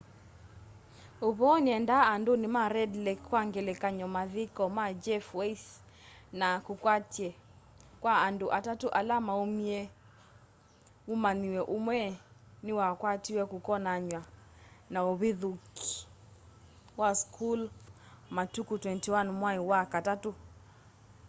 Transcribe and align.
uvoo 1.27 1.57
niendaa 1.65 2.03
anduni 2.13 2.47
ma 2.55 2.63
red 2.75 2.91
lake 3.05 3.23
kwa 3.29 3.41
ngelekany'o 3.47 4.07
mathiko 4.15 4.63
ma 4.77 4.85
jeff 5.03 5.25
weise 5.39 5.69
na 6.39 6.47
kukwatwa 6.65 7.29
kwa 8.01 8.13
andu 8.27 8.45
atatu 8.57 8.87
ala 8.99 9.15
maumie 9.27 9.79
mumanyiwa 11.07 11.61
umwe 11.75 12.01
ni 12.63 12.71
wakwatiwe 12.79 13.43
kukonanywa 13.51 14.21
na 14.93 14.99
uvithukii 15.11 15.97
wa 16.99 17.09
school 17.21 17.59
matuku 18.35 18.73
21 18.83 19.25
mwai 19.39 19.59
wa 19.71 19.79
katatu 19.93 20.31